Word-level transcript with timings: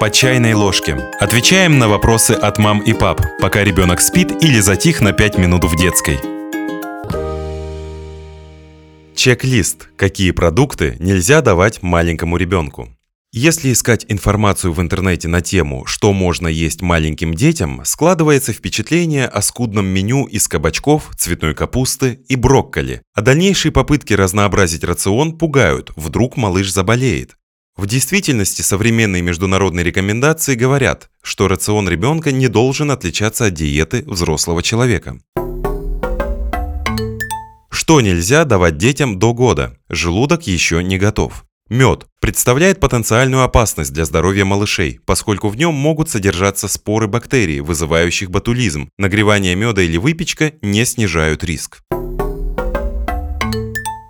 По 0.00 0.10
чайной 0.10 0.54
ложке. 0.54 0.94
Отвечаем 1.18 1.80
на 1.80 1.88
вопросы 1.88 2.30
от 2.30 2.58
мам 2.58 2.78
и 2.78 2.92
пап, 2.92 3.20
пока 3.40 3.64
ребенок 3.64 4.00
спит 4.00 4.30
или 4.44 4.60
затих 4.60 5.00
на 5.00 5.12
5 5.12 5.38
минут 5.38 5.64
в 5.64 5.76
детской. 5.76 6.20
Чек-лист. 9.16 9.88
Какие 9.96 10.30
продукты 10.30 10.94
нельзя 11.00 11.40
давать 11.40 11.82
маленькому 11.82 12.36
ребенку? 12.36 12.90
Если 13.32 13.72
искать 13.72 14.06
информацию 14.08 14.72
в 14.72 14.80
интернете 14.80 15.26
на 15.26 15.40
тему, 15.40 15.84
что 15.84 16.12
можно 16.12 16.46
есть 16.46 16.80
маленьким 16.80 17.34
детям, 17.34 17.82
складывается 17.84 18.52
впечатление 18.52 19.26
о 19.26 19.42
скудном 19.42 19.86
меню 19.86 20.26
из 20.26 20.46
кабачков, 20.46 21.10
цветной 21.16 21.54
капусты 21.56 22.20
и 22.28 22.36
брокколи. 22.36 23.02
А 23.14 23.20
дальнейшие 23.20 23.72
попытки 23.72 24.12
разнообразить 24.12 24.84
рацион 24.84 25.36
пугают, 25.36 25.90
вдруг 25.96 26.36
малыш 26.36 26.72
заболеет. 26.72 27.37
В 27.78 27.86
действительности 27.86 28.60
современные 28.60 29.22
международные 29.22 29.84
рекомендации 29.84 30.56
говорят, 30.56 31.10
что 31.22 31.46
рацион 31.46 31.88
ребенка 31.88 32.32
не 32.32 32.48
должен 32.48 32.90
отличаться 32.90 33.46
от 33.46 33.54
диеты 33.54 34.02
взрослого 34.04 34.64
человека. 34.64 35.20
Что 37.70 38.00
нельзя 38.00 38.44
давать 38.44 38.78
детям 38.78 39.20
до 39.20 39.32
года? 39.32 39.78
Желудок 39.88 40.48
еще 40.48 40.82
не 40.82 40.98
готов. 40.98 41.44
Мед 41.70 42.06
представляет 42.20 42.80
потенциальную 42.80 43.44
опасность 43.44 43.92
для 43.92 44.04
здоровья 44.04 44.44
малышей, 44.44 44.98
поскольку 45.06 45.48
в 45.48 45.56
нем 45.56 45.72
могут 45.74 46.10
содержаться 46.10 46.66
споры 46.66 47.06
бактерий, 47.06 47.60
вызывающих 47.60 48.28
ботулизм. 48.28 48.90
Нагревание 48.98 49.54
меда 49.54 49.82
или 49.82 49.98
выпечка 49.98 50.52
не 50.62 50.84
снижают 50.84 51.44
риск. 51.44 51.82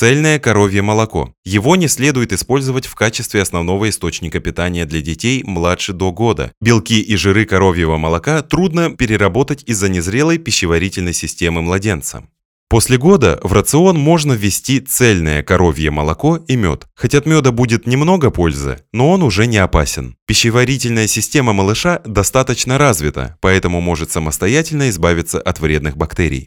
Цельное 0.00 0.38
коровье 0.38 0.80
молоко. 0.80 1.34
Его 1.44 1.76
не 1.76 1.86
следует 1.86 2.32
использовать 2.32 2.86
в 2.86 2.94
качестве 2.94 3.42
основного 3.42 3.86
источника 3.90 4.40
питания 4.40 4.86
для 4.86 5.02
детей 5.02 5.42
младше 5.44 5.92
до 5.92 6.10
года. 6.10 6.52
Белки 6.58 7.02
и 7.02 7.16
жиры 7.16 7.44
коровьего 7.44 7.98
молока 7.98 8.40
трудно 8.40 8.96
переработать 8.96 9.62
из-за 9.66 9.90
незрелой 9.90 10.38
пищеварительной 10.38 11.12
системы 11.12 11.60
младенца. 11.60 12.26
После 12.70 12.96
года 12.96 13.40
в 13.42 13.52
рацион 13.52 13.98
можно 13.98 14.32
ввести 14.32 14.80
цельное 14.80 15.42
коровье 15.42 15.90
молоко 15.90 16.36
и 16.48 16.56
мед. 16.56 16.86
Хоть 16.98 17.14
от 17.14 17.26
меда 17.26 17.52
будет 17.52 17.86
немного 17.86 18.30
пользы, 18.30 18.82
но 18.94 19.10
он 19.10 19.22
уже 19.22 19.46
не 19.46 19.58
опасен. 19.58 20.16
Пищеварительная 20.26 21.08
система 21.08 21.52
малыша 21.52 22.00
достаточно 22.06 22.78
развита, 22.78 23.36
поэтому 23.42 23.82
может 23.82 24.10
самостоятельно 24.10 24.88
избавиться 24.88 25.38
от 25.38 25.60
вредных 25.60 25.98
бактерий. 25.98 26.46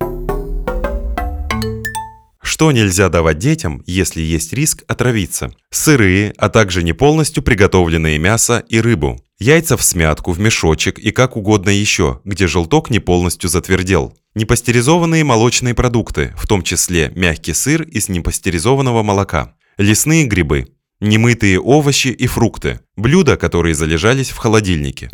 Что 2.43 2.73
нельзя 2.73 3.07
давать 3.07 3.39
детям, 3.39 3.81
если 3.85 4.21
есть 4.21 4.51
риск 4.51 4.83
отравиться? 4.87 5.53
Сырые, 5.71 6.33
а 6.37 6.49
также 6.49 6.83
не 6.83 6.91
полностью 6.91 7.41
приготовленные 7.41 8.19
мясо 8.19 8.63
и 8.67 8.81
рыбу. 8.81 9.23
Яйца 9.39 9.77
в 9.77 9.83
смятку, 9.83 10.33
в 10.33 10.39
мешочек 10.39 10.99
и 10.99 11.11
как 11.11 11.37
угодно 11.37 11.69
еще, 11.69 12.19
где 12.25 12.47
желток 12.47 12.89
не 12.89 12.99
полностью 12.99 13.49
затвердел. 13.49 14.13
Непастеризованные 14.35 15.23
молочные 15.23 15.73
продукты, 15.73 16.33
в 16.37 16.45
том 16.45 16.63
числе 16.63 17.13
мягкий 17.15 17.53
сыр 17.53 17.83
из 17.83 18.09
непастеризованного 18.09 19.03
молока. 19.03 19.55
Лесные 19.77 20.25
грибы. 20.25 20.67
Немытые 20.99 21.61
овощи 21.61 22.09
и 22.09 22.27
фрукты. 22.27 22.81
Блюда, 22.97 23.37
которые 23.37 23.73
залежались 23.73 24.31
в 24.31 24.37
холодильнике. 24.37 25.09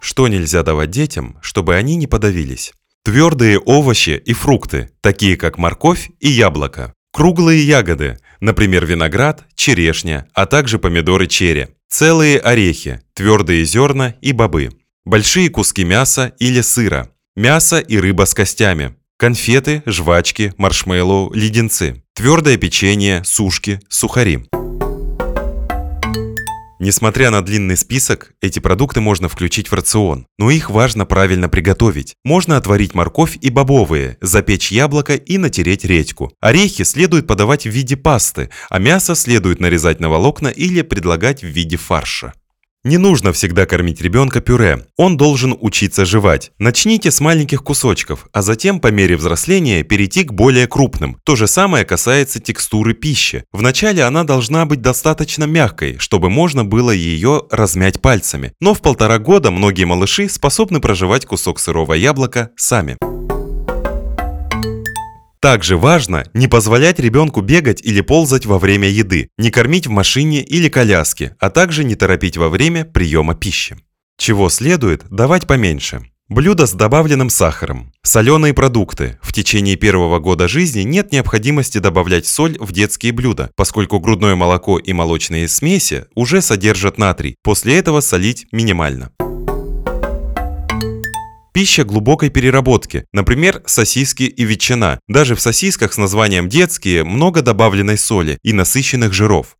Что 0.00 0.28
нельзя 0.28 0.62
давать 0.62 0.90
детям, 0.90 1.38
чтобы 1.40 1.74
они 1.76 1.96
не 1.96 2.06
подавились? 2.06 2.72
Твердые 3.08 3.58
овощи 3.58 4.22
и 4.22 4.34
фрукты, 4.34 4.90
такие 5.00 5.38
как 5.38 5.56
морковь 5.56 6.10
и 6.20 6.28
яблоко. 6.28 6.92
Круглые 7.10 7.66
ягоды, 7.66 8.18
например, 8.40 8.84
виноград, 8.84 9.46
черешня, 9.54 10.28
а 10.34 10.44
также 10.44 10.78
помидоры 10.78 11.26
черри. 11.26 11.68
Целые 11.88 12.38
орехи, 12.38 13.00
твердые 13.14 13.64
зерна 13.64 14.14
и 14.20 14.32
бобы 14.32 14.72
большие 15.06 15.48
куски 15.48 15.84
мяса 15.84 16.34
или 16.38 16.60
сыра, 16.60 17.08
мясо 17.34 17.78
и 17.78 17.96
рыба 17.96 18.26
с 18.26 18.34
костями, 18.34 18.94
конфеты, 19.16 19.82
жвачки, 19.86 20.52
маршмеллоу, 20.58 21.32
леденцы, 21.32 22.04
твердое 22.12 22.58
печенье, 22.58 23.24
сушки, 23.24 23.80
сухари. 23.88 24.40
Несмотря 26.80 27.30
на 27.30 27.42
длинный 27.42 27.76
список, 27.76 28.34
эти 28.40 28.60
продукты 28.60 29.00
можно 29.00 29.28
включить 29.28 29.68
в 29.68 29.74
рацион, 29.74 30.26
но 30.38 30.50
их 30.50 30.70
важно 30.70 31.06
правильно 31.06 31.48
приготовить. 31.48 32.14
Можно 32.24 32.56
отварить 32.56 32.94
морковь 32.94 33.36
и 33.40 33.50
бобовые, 33.50 34.16
запечь 34.20 34.70
яблоко 34.70 35.16
и 35.16 35.38
натереть 35.38 35.84
редьку. 35.84 36.32
Орехи 36.40 36.84
следует 36.84 37.26
подавать 37.26 37.64
в 37.64 37.70
виде 37.70 37.96
пасты, 37.96 38.50
а 38.70 38.78
мясо 38.78 39.16
следует 39.16 39.58
нарезать 39.58 39.98
на 39.98 40.08
волокна 40.08 40.48
или 40.48 40.82
предлагать 40.82 41.42
в 41.42 41.48
виде 41.48 41.76
фарша. 41.76 42.32
Не 42.84 42.96
нужно 42.96 43.32
всегда 43.32 43.66
кормить 43.66 44.00
ребенка 44.00 44.40
пюре, 44.40 44.86
он 44.96 45.16
должен 45.16 45.56
учиться 45.60 46.04
жевать. 46.04 46.52
Начните 46.58 47.10
с 47.10 47.20
маленьких 47.20 47.64
кусочков, 47.64 48.28
а 48.32 48.40
затем 48.40 48.78
по 48.78 48.86
мере 48.88 49.16
взросления 49.16 49.82
перейти 49.82 50.22
к 50.22 50.32
более 50.32 50.68
крупным. 50.68 51.20
То 51.24 51.34
же 51.34 51.48
самое 51.48 51.84
касается 51.84 52.38
текстуры 52.38 52.94
пищи. 52.94 53.42
Вначале 53.52 54.04
она 54.04 54.22
должна 54.22 54.64
быть 54.64 54.80
достаточно 54.80 55.44
мягкой, 55.44 55.98
чтобы 55.98 56.30
можно 56.30 56.64
было 56.64 56.92
ее 56.92 57.42
размять 57.50 58.00
пальцами. 58.00 58.52
Но 58.60 58.74
в 58.74 58.80
полтора 58.80 59.18
года 59.18 59.50
многие 59.50 59.84
малыши 59.84 60.28
способны 60.28 60.80
проживать 60.80 61.26
кусок 61.26 61.58
сырого 61.58 61.94
яблока 61.94 62.50
сами. 62.56 62.96
Также 65.40 65.76
важно 65.76 66.24
не 66.34 66.48
позволять 66.48 66.98
ребенку 66.98 67.40
бегать 67.40 67.80
или 67.82 68.00
ползать 68.00 68.46
во 68.46 68.58
время 68.58 68.88
еды, 68.88 69.28
не 69.38 69.50
кормить 69.50 69.86
в 69.86 69.90
машине 69.90 70.42
или 70.42 70.68
коляске, 70.68 71.36
а 71.38 71.50
также 71.50 71.84
не 71.84 71.94
торопить 71.94 72.36
во 72.36 72.48
время 72.48 72.84
приема 72.84 73.34
пищи. 73.34 73.76
Чего 74.18 74.48
следует 74.48 75.04
давать 75.10 75.46
поменьше. 75.46 76.02
Блюда 76.28 76.66
с 76.66 76.72
добавленным 76.72 77.30
сахаром, 77.30 77.90
соленые 78.02 78.52
продукты. 78.52 79.18
В 79.22 79.32
течение 79.32 79.76
первого 79.76 80.18
года 80.18 80.46
жизни 80.46 80.82
нет 80.82 81.10
необходимости 81.10 81.78
добавлять 81.78 82.26
соль 82.26 82.58
в 82.58 82.70
детские 82.72 83.12
блюда, 83.12 83.50
поскольку 83.56 83.98
грудное 83.98 84.34
молоко 84.34 84.78
и 84.78 84.92
молочные 84.92 85.48
смеси 85.48 86.04
уже 86.14 86.42
содержат 86.42 86.98
натрий. 86.98 87.36
После 87.42 87.78
этого 87.78 88.00
солить 88.00 88.46
минимально. 88.52 89.10
Пища 91.52 91.84
глубокой 91.84 92.30
переработки, 92.30 93.04
например, 93.12 93.62
сосиски 93.66 94.24
и 94.24 94.44
ветчина. 94.44 95.00
Даже 95.08 95.34
в 95.34 95.40
сосисках 95.40 95.92
с 95.92 95.98
названием 95.98 96.48
«детские» 96.48 97.04
много 97.04 97.42
добавленной 97.42 97.98
соли 97.98 98.38
и 98.42 98.52
насыщенных 98.52 99.12
жиров. 99.12 99.56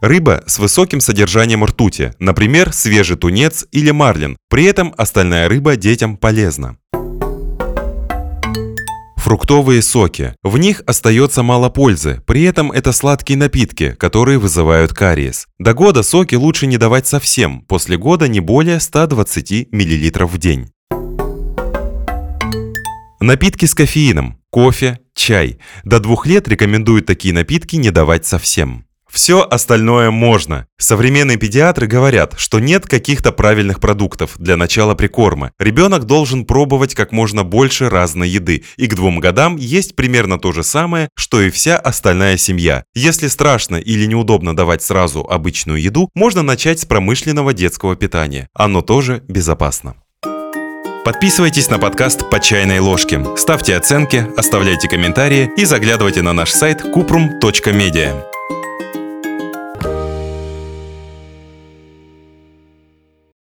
Рыба 0.00 0.44
с 0.46 0.60
высоким 0.60 1.00
содержанием 1.00 1.64
ртути, 1.64 2.12
например, 2.20 2.72
свежий 2.72 3.16
тунец 3.16 3.66
или 3.72 3.90
марлин. 3.90 4.36
При 4.48 4.64
этом 4.64 4.94
остальная 4.96 5.48
рыба 5.48 5.74
детям 5.74 6.16
полезна. 6.16 6.76
Фруктовые 9.28 9.82
соки. 9.82 10.34
В 10.42 10.56
них 10.56 10.82
остается 10.86 11.42
мало 11.42 11.68
пользы, 11.68 12.22
при 12.26 12.44
этом 12.44 12.72
это 12.72 12.92
сладкие 12.92 13.36
напитки, 13.36 13.90
которые 13.90 14.38
вызывают 14.38 14.94
кариес. 14.94 15.46
До 15.58 15.74
года 15.74 16.02
соки 16.02 16.34
лучше 16.34 16.66
не 16.66 16.78
давать 16.78 17.06
совсем, 17.06 17.60
после 17.60 17.98
года 17.98 18.26
не 18.26 18.40
более 18.40 18.80
120 18.80 19.68
мл 19.70 20.26
в 20.26 20.38
день. 20.38 20.70
Напитки 23.20 23.66
с 23.66 23.74
кофеином. 23.74 24.38
Кофе, 24.48 24.98
чай. 25.14 25.58
До 25.84 26.00
двух 26.00 26.24
лет 26.24 26.48
рекомендуют 26.48 27.04
такие 27.04 27.34
напитки 27.34 27.76
не 27.76 27.90
давать 27.90 28.24
совсем. 28.24 28.87
Все 29.10 29.42
остальное 29.42 30.10
можно. 30.10 30.66
Современные 30.78 31.38
педиатры 31.38 31.86
говорят, 31.86 32.34
что 32.36 32.60
нет 32.60 32.86
каких-то 32.86 33.32
правильных 33.32 33.80
продуктов 33.80 34.36
для 34.38 34.56
начала 34.56 34.94
прикорма. 34.94 35.52
Ребенок 35.58 36.04
должен 36.04 36.44
пробовать 36.44 36.94
как 36.94 37.10
можно 37.10 37.42
больше 37.42 37.88
разной 37.88 38.28
еды, 38.28 38.64
и 38.76 38.86
к 38.86 38.94
двум 38.94 39.18
годам 39.18 39.56
есть 39.56 39.96
примерно 39.96 40.38
то 40.38 40.52
же 40.52 40.62
самое, 40.62 41.08
что 41.16 41.40
и 41.40 41.50
вся 41.50 41.78
остальная 41.78 42.36
семья. 42.36 42.84
Если 42.94 43.28
страшно 43.28 43.76
или 43.76 44.04
неудобно 44.06 44.54
давать 44.54 44.82
сразу 44.82 45.26
обычную 45.28 45.80
еду, 45.80 46.10
можно 46.14 46.42
начать 46.42 46.80
с 46.80 46.84
промышленного 46.84 47.54
детского 47.54 47.96
питания. 47.96 48.48
Оно 48.54 48.82
тоже 48.82 49.22
безопасно. 49.28 49.94
Подписывайтесь 51.04 51.70
на 51.70 51.78
подкаст 51.78 52.28
«По 52.28 52.38
чайной 52.38 52.80
ложке», 52.80 53.24
ставьте 53.34 53.74
оценки, 53.76 54.26
оставляйте 54.36 54.88
комментарии 54.88 55.50
и 55.56 55.64
заглядывайте 55.64 56.20
на 56.20 56.34
наш 56.34 56.50
сайт 56.50 56.82
kuprum.media. 56.82 58.27